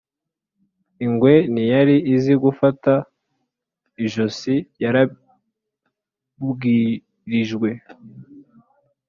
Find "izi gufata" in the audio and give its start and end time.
2.15-2.93